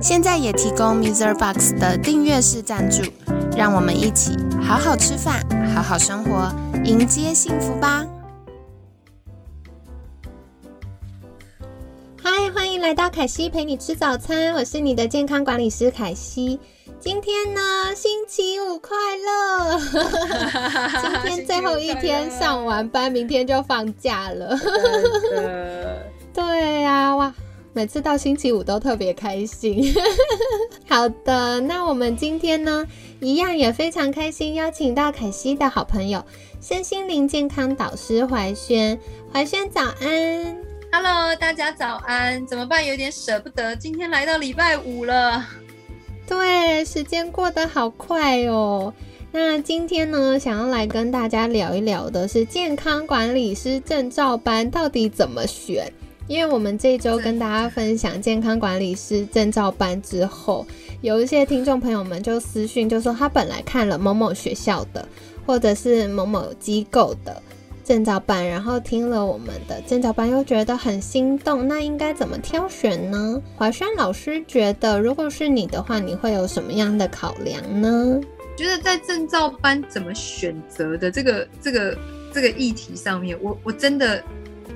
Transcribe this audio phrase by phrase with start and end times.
[0.00, 1.34] 现在也提供 Mr.
[1.34, 3.02] Box 的订阅式赞助，
[3.56, 5.42] 让我们一起好好吃饭，
[5.74, 6.52] 好好生活，
[6.84, 8.04] 迎接幸福吧！
[12.22, 16.60] 嗨，欢迎来到凯西陪你吃早餐，我是你的健康管理师凯西。
[17.00, 17.60] 今天呢，
[17.94, 19.78] 星期五快乐！
[21.02, 24.58] 今天最后一天上完班，明天就放假了。
[26.32, 27.34] 对呀，哇！
[27.74, 29.92] 每次到星期五都特别开心。
[30.88, 32.86] 好的，那我们今天呢，
[33.18, 36.24] 一样也非常开心，邀请到凯西的好朋友
[36.60, 38.96] 身心灵健康导师怀轩。
[39.32, 40.56] 怀轩早安
[40.92, 42.46] ，Hello，大家早安。
[42.46, 42.86] 怎么办？
[42.86, 45.44] 有点舍不得，今天来到礼拜五了。
[46.28, 48.94] 对，时间过得好快哦。
[49.32, 55.92] 那今天呢，想要来跟大家聊一聊的是健康管理师证照班到底怎么选。
[56.26, 60.66] 因为我们这一周跟大家分享健康管理师证照班之后，
[61.02, 65.06] 有一些听众朋友们就私讯，就说他本来看了某某学校的，
[65.44, 67.42] 或者是某某机构的
[67.84, 73.42] 证照班，然后听了我们的证照班又觉得很心动，那应该怎么挑选呢？
[73.54, 78.18] 华轩老师觉得，如果是你的话，你会有什么样的考量呢？
[78.56, 81.98] 觉得在证照班怎么选择的这个这个
[82.32, 84.24] 这个议题上面，我我真的。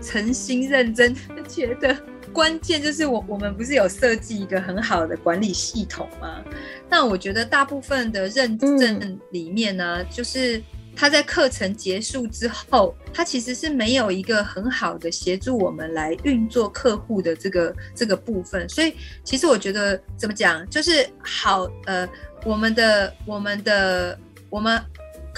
[0.01, 1.13] 诚心认真
[1.49, 1.97] 觉得
[2.33, 6.45] 关键就是我我们不是有设计一个很好的管理系统吗？
[6.89, 10.63] 那我觉得大部分的认证里面呢，就是
[10.95, 18.69] 他在课程结束之后，他其实是没有一个很好的协助我们来运作客户的这个这个部分。
[18.69, 18.95] 所以
[19.25, 22.09] 其实我觉得怎么讲，就是好呃，
[22.45, 24.19] 我们的我们的
[24.51, 24.81] 我们。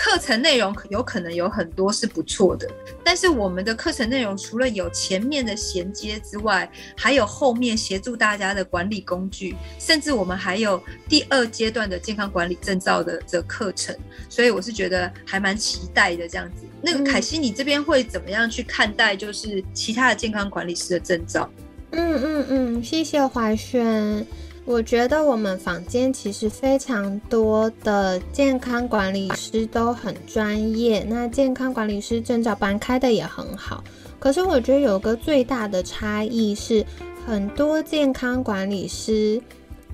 [0.03, 2.67] 课程内容有可能有很多是不错的，
[3.05, 6.67] 但是我们的课程内容除了有前面的衔接之外，
[6.97, 13.95] 还有后面协助大家的管理工具，甚至我们还有第二阶段的健康管理证照的这课程，
[14.31, 16.65] 所以我是觉得还蛮期待的这样子。
[16.81, 21.47] 那个凯西，你这边会怎么样去看待就是其他的健康管理师的证照？
[21.91, 24.27] 嗯嗯嗯，谢谢华轩。
[24.71, 33.83] 我觉得我们坊间其实非常多的健康管理师都很专业，那健康管理师证照班开的也很好。
[34.21, 36.87] 可是我觉得有个最大的差异是，
[37.27, 39.43] 很多健康管理师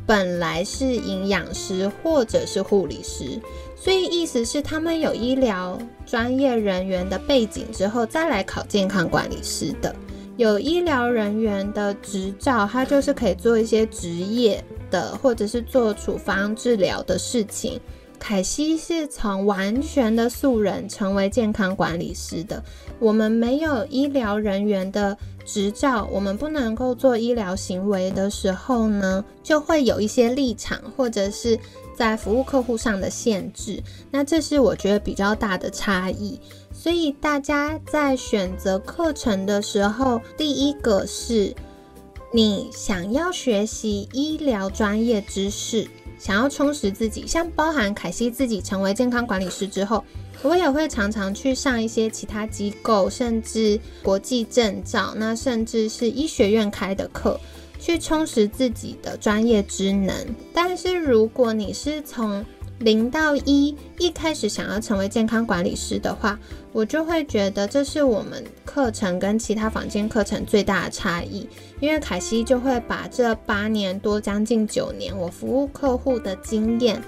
[0.04, 3.40] 本来是营养师或者是护理师，
[3.74, 9.96] 所以意思是他们有医疗专业人员的背景之后再来考健康管理师的。
[10.36, 17.80] 有医疗人员的执照，他就是可以做一些职业的，或者是做处方治疗的事情。
[18.18, 22.62] 凯西是从完全的素人成为健康管理师的。
[22.98, 31.58] 我们没有医疗人员的执照，我们不能够做医疗行为的时候呢，就会有一些立场，或者是
[31.96, 33.82] 在服务客户上的限制。
[34.10, 36.38] 那这是我觉得比较大的差异。
[36.72, 41.54] 所以大家在选择课程的时候，第一个是
[42.32, 47.26] 你想要学习医疗专业知识，想要充实自己。
[47.26, 50.04] 像包含凯西自己成为健康管理师之后，
[50.46, 57.38] 我也会常常去上一些其他机构，甚至国际证照，那甚至是医学院开的课，
[57.80, 60.14] 去充实自己的专业知能。
[60.54, 62.44] 但是如果你是从
[62.80, 66.38] 零到一，一开始想要成为健康管理师的话，
[66.72, 71.48] 我就会觉得这是我们课程跟其他房间课程最大的差异。
[71.80, 77.02] 因为凯西就会把这八年多将近九年我服务客户的经验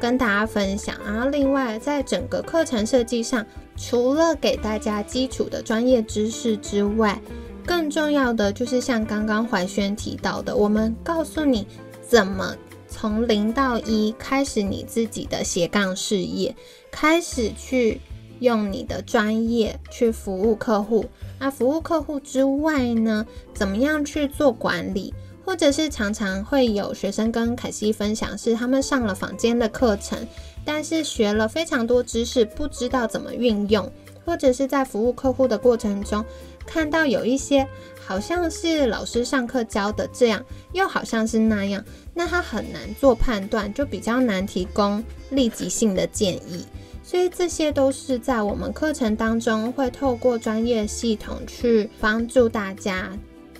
[0.00, 3.44] 跟大家分享，然后另外在整个课程设计上，
[3.76, 7.20] 除了给大家基础的专业知识之外，
[7.66, 11.66] 更重要的就是像刚刚怀轩提到的，我们告诉你
[12.08, 12.56] 怎么。
[12.90, 16.54] 从零到一开始，你自己的斜杠事业，
[16.90, 18.00] 开始去
[18.40, 21.06] 用你的专业去服务客户。
[21.38, 25.14] 那服务客户之外呢，怎么样去做管理？
[25.42, 30.18] 或者是常常会有学生跟凯西分享，是他们上了坊间的课程，
[30.64, 33.90] 但是学了非常多知识，不知道怎么运用，
[34.24, 36.24] 或者是在服务客户的过程中，
[36.66, 37.66] 看到有一些
[38.06, 41.84] 好像是老师上课教的这样，又好像是那样，
[42.14, 46.64] 那他很难做判断，就比较难提供立即性的建议。
[47.02, 53.10] 所以这些都是在我们课程当中会透过专业系统去帮助大家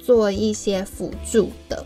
[0.00, 1.84] 做一些辅助的。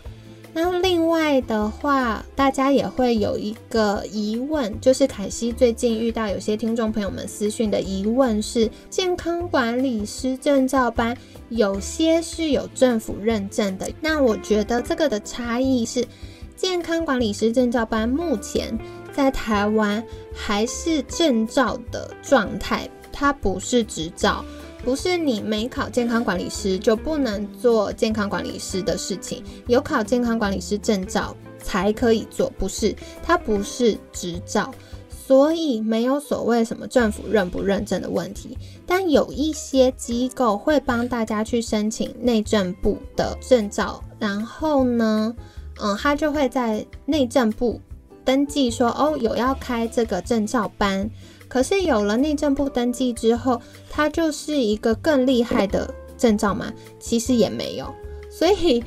[0.57, 11.17] 那另外的话，大家也会有一个疑问，就是凯西最近遇到有些听众朋友们私讯的疑问是：健康管理师证照班
[11.49, 16.07] 有些是有政府认证的，那我觉得这个的差异是，
[16.55, 18.79] 健康管理师证照班目前。
[19.11, 20.03] 在台湾
[20.33, 24.43] 还是证照的状态，它不是执照，
[24.85, 34.71] 不是你没考健康管理师就不能做健康管理师的事情，有考健康管理师证照才可以做，不是，它不是执照，
[35.09, 38.55] 所以没有所谓什么政府认不认证的问题。
[38.85, 45.35] 但有一些机构会帮大家去申请内政部的证照，然后呢，
[45.81, 47.81] 嗯，他就会在内政部。
[48.23, 51.07] 登记说哦有要开这个证照班，
[51.55, 56.69] 可是有了内政部登记之后，它就是一个更厉害的证照吗？
[56.99, 57.95] 其实也没有。
[58.29, 58.83] 所以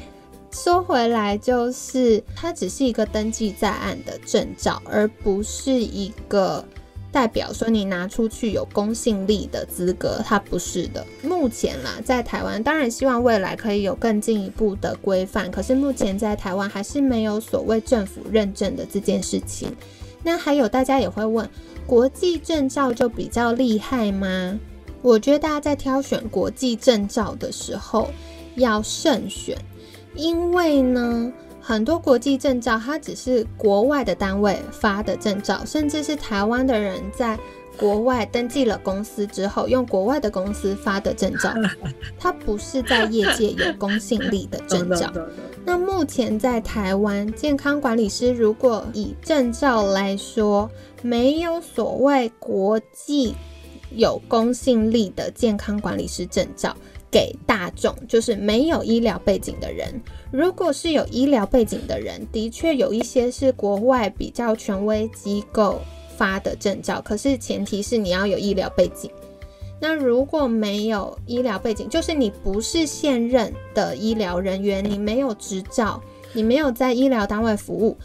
[0.51, 6.63] 说回来，就是它只是一个登记在案的证照，而不是一个。
[7.11, 11.03] 代表说你拿出去有公信力的资格，它不是的。
[11.23, 19.75] 目前啦，在台湾，当然希望未来可以有更进一步的规范，可是目前在台湾还是没有所谓政府认证的这件事情。
[20.23, 21.49] 那还有大家也会问，
[21.89, 24.61] 国际证照就比较厉害吗？
[25.01, 28.11] 我觉得大家在挑选国际证照的时候
[28.57, 29.57] 要慎选，
[30.15, 31.33] 因为呢。
[31.61, 37.39] 很多国际证照，它只是国外的单位发的证照，甚至是台湾的人在
[37.79, 41.55] 国外登记了公司之后，用国外的公司发的证照，
[42.19, 45.13] 它不是在业界有公信力的证照。
[45.65, 50.71] 那目前在台湾，健康管理师如果以证照来说，
[51.03, 53.35] 没有所谓国际
[53.95, 56.77] 有公信力的健康管理师证照。
[57.11, 59.99] 给大众就是没有医疗背景的人，
[60.31, 65.81] 如果是有医疗背景的人，的确有一些是国外比较权威机构
[66.19, 69.09] 发的证照，可是前提是你要有医疗背景。
[69.81, 77.97] 那如果没有医疗背景，就是你不是现任的医疗人员，你没有执照，你没有在医疗单位服务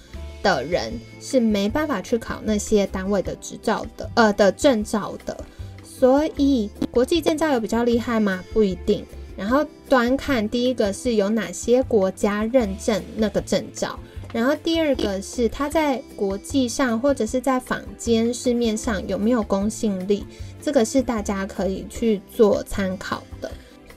[0.44, 5.36] 的人，是没办法去考那些单位的执照的，呃的证照的。
[5.84, 8.44] 所以国际证照有比较厉害吗？
[8.54, 9.04] 不一定。
[9.36, 13.98] 然后端看第一个是有哪些国家认证那个证照，
[14.34, 20.26] 然后第二个是它在国际上或者是在坊间市面上有没有公信力，
[20.62, 23.50] 这个是大家可以去做参考的。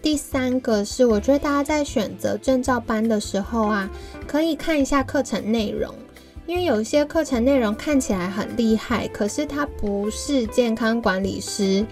[0.02, 3.90] 第三个是我觉得大家在选择证照班的时候啊，
[4.28, 5.92] 可以看一下课程内容。
[6.46, 11.84] 因为有一些课程内容看起来很厉害，可是它不是健康管理师，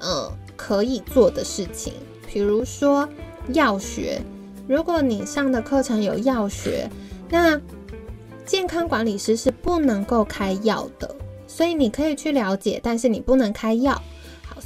[0.00, 1.94] 嗯，可以做的事情。
[2.26, 3.08] 比如说
[3.54, 4.20] 药学，
[4.68, 6.90] 如果你上的课程有药学，
[7.30, 7.58] 那
[8.46, 11.14] 健康管理师是不能够开药的，
[11.48, 14.00] 所以你可以去了解，但是你不能开药。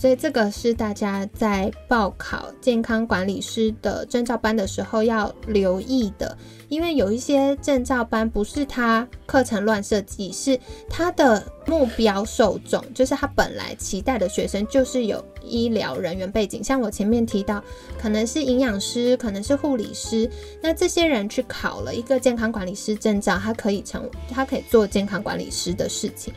[0.01, 6.35] 所以这个是大家在报考健康管理师的证照班的时候要留意的。
[6.71, 10.59] 因为有一些证照班不是他课程乱设计，是
[10.89, 17.63] 他的目标受众，就是他本来期待的学生就是有医疗人员背景，像我前面提到，
[18.01, 20.31] 可能是营养师，可能是护理师，
[20.63, 26.33] 那这些人去考了一个健康管理师证照，他可以成，他可以做健康管理师的事情。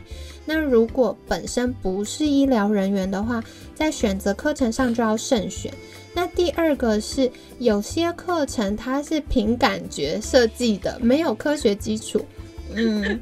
[0.46, 3.42] 那如果本身不是医疗人员的话，
[3.74, 5.72] 在选择课程上就要慎选。
[6.14, 12.24] 那第二个是有些课程它是凭感觉设计的，没有科学基础。
[12.76, 13.20] 嗯，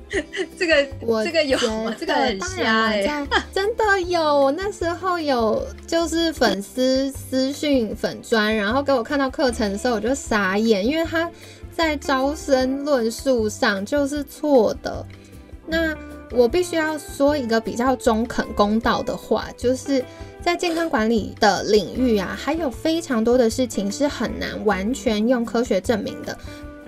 [0.56, 1.58] 这个我这个有
[1.98, 4.22] 这个当然在 真的有。
[4.22, 11.30] 我那时候有就是粉丝私讯粉砖，然后给我看到课程的时候，我就傻眼，因为他
[11.70, 15.04] 在招生论述上就是错的。
[15.66, 15.94] 那
[16.34, 20.04] 我必须要说一个比较中肯公道的话，就是。
[20.44, 26.36] 在健康管理的领域啊，还有非常多的事情是很难完全用科学证明的。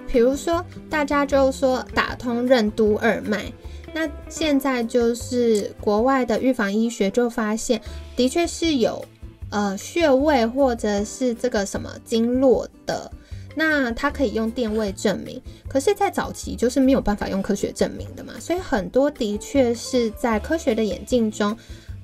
[0.09, 3.45] 比如说，大家就说打通任督二脉，
[3.93, 7.81] 那现在就是国外的预防医学就发现，
[8.17, 9.05] 的确是有
[9.51, 13.09] 呃穴位或者是这个什么经络的，
[13.55, 15.41] 那它可以用电位证明。
[15.69, 21.57] 可是，在早期就是没有办法用科学证明的嘛，所以很多的确是在科学的眼镜中。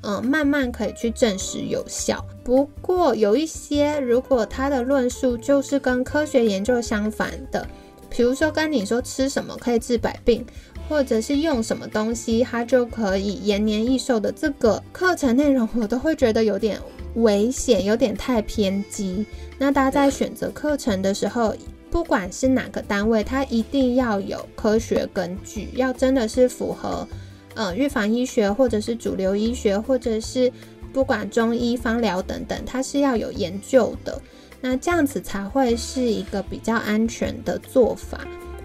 [0.03, 2.25] 嗯，慢慢可以去证实有效。
[2.43, 7.69] 不过有一些，如果他的论述就是跟科学研究相反的，
[8.09, 10.43] 比如说跟你说吃什么可以治百病，
[10.89, 16.81] 或者是用什么东西它就可以延年益寿的这个课程内容，我都会觉得有点
[17.15, 19.25] 危险，有点太偏激。
[19.59, 21.55] 那大家在选择课程的时候，
[21.91, 27.07] 不管是哪个单位，它一定要有科学根据，要真的是符合。
[27.55, 30.51] 呃，预防医学或者是主流医学，或者是
[30.93, 34.21] 不管中医、方疗等等，它是要有研究的。
[34.61, 38.21] 那这样子才会是一个比较安全的做法。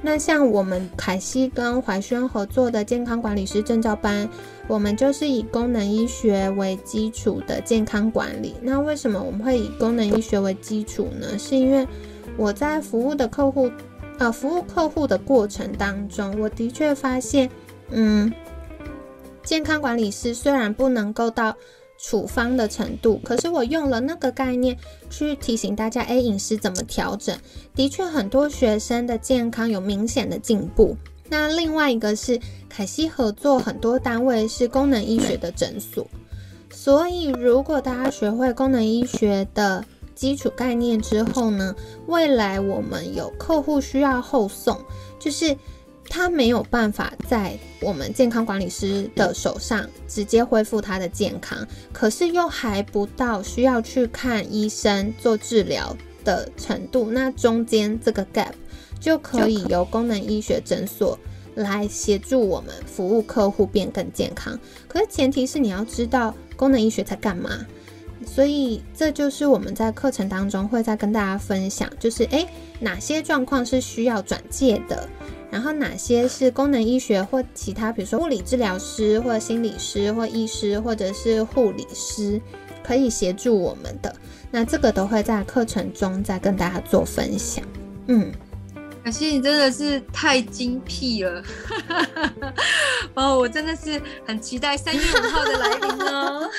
[0.06, 4.30] 那像我们凯西跟怀轩合作的健康管理师证照班，
[4.68, 8.54] 我们就是以功能医学为基础的健康管理。
[8.62, 11.36] 那为什么我们会以功能医学为基础呢？
[11.40, 11.88] 是因为
[12.38, 13.72] 我在服务的客户，
[14.20, 17.50] 呃，服务客户的过程当中，我的确发现，
[17.90, 18.32] 嗯。
[19.44, 21.56] 健康管理师虽然不能够到
[22.08, 24.78] 处方的程度，可是我用了那个概念
[25.10, 27.36] 去提醒大家，哎，饮食怎么调整，
[27.74, 30.96] 的确很多学生的健康有明显的进步。
[31.30, 36.08] 那另外一个是凯西合作很多单位是功能医学的诊所，
[36.70, 39.84] 所以如果大家学会功能医学的
[40.14, 44.80] 基础概念之后呢，未来我们有客户需要后送，
[45.18, 45.58] 就是。
[46.16, 55.94] 他没有办法在我们健康管理师的手上直接恢复他的健康，可是又还不到需要去看医生做治疗
[56.24, 58.54] 的程度，那中间这个 gap
[58.98, 61.20] 就可以由功能医学诊所
[61.54, 64.58] 来协助我们服务客户变更健康。
[64.88, 67.60] 可是前提是你要知道功能医学在干嘛，
[68.26, 72.48] 所以这就是我们在课程当中会再跟大家分享，就是诶
[72.80, 75.10] 哪些状况是需要转介的。
[75.56, 82.42] 然后哪些是功能医学或其他，比如说物理治疗师或心理师或医师或者是护理师
[82.84, 84.14] 可以协助我们的，
[84.52, 87.64] 那这个都会在课程中再跟大家做分享。
[88.08, 88.30] 嗯，
[89.02, 91.42] 可惜你真的是太精辟了，
[93.16, 96.52] 哦，我真的是很期待三月五号的来临哦。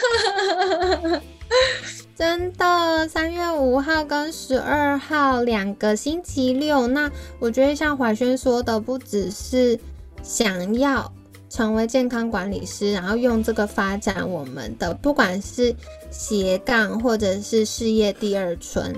[2.17, 9.79] 真的，三月五号跟十二号两个星期六，那我觉得像怀轩说的，不只是
[10.23, 11.13] 想要
[11.51, 15.75] 成为健康管理师，然后用这个发展我们的，不管是
[16.11, 18.95] 斜杠或者是事业第二春，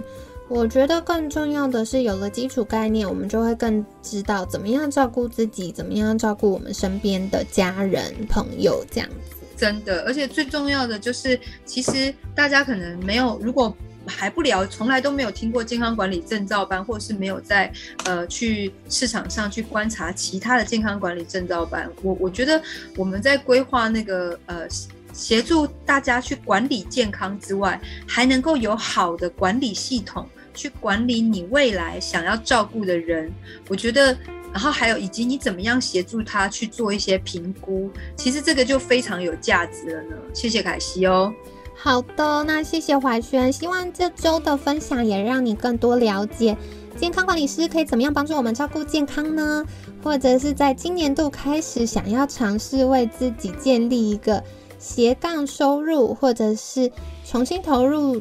[0.48, 9.37] 我觉得更重要的是有了基础概念，我们就会更知道怎么样照顾自己，怎么样照顾我们身边的家人朋友这样子。
[9.58, 17.70] 真的，而且最重要的就是，其实大家可能没有，如果还不了，从来都没有听过健康管理证照班，或是没有在
[18.04, 21.90] 呃去市场上去观察其他的健康管理证照班。
[22.02, 22.62] 我我觉得
[22.96, 24.66] 我们在规划那个呃
[25.12, 33.30] 协助大家去管理健康之外，还能够有好的管理系统去管理你未来想要照顾的人。
[33.68, 34.16] 我觉得。
[34.52, 40.16] 然后还有，以及你怎么样协助他去做一些评估，其实这个就非常有价值了呢。
[40.32, 41.32] 谢谢凯西哦。
[41.74, 46.56] 好的，那谢谢怀轩，希望这周的分享也让你更多了解
[46.96, 49.64] 健康管理师可以怎么样帮助我们照顾健康呢？
[50.02, 54.42] 或者是在今年度开始想要尝试为自己建立一个
[54.78, 56.90] 斜杠收入，或者是
[57.24, 58.20] 重新投入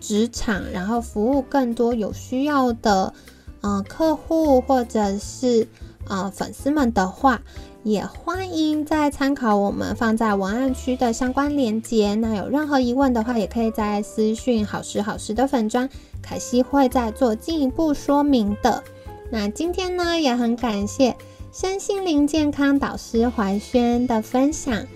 [0.00, 3.12] 职场，然后服务更多有需要的。
[3.62, 5.66] 嗯，客户或者是
[6.08, 7.40] 呃粉丝们的话，
[7.84, 12.14] 也欢迎再参考我们放在文案区的相关链接。
[12.14, 15.88] 那有任何疑问的话，也可以在私讯好时好时的粉砖，
[16.20, 18.82] 凯西会再做进一步说明的。
[19.30, 21.16] 那今天呢，也很感谢
[21.52, 24.86] 身心灵健康导师怀轩的分享。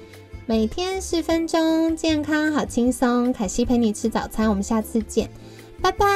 [0.44, 3.32] 每天十分钟，健康好轻松。
[3.32, 5.30] 凯西陪你吃早餐，我们下次见，
[5.80, 6.06] 拜拜，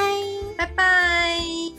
[0.57, 1.70] 拜拜。